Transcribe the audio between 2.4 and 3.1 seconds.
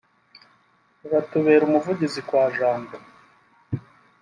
jambo